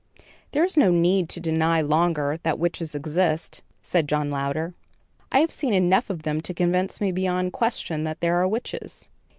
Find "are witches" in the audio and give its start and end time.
8.41-9.09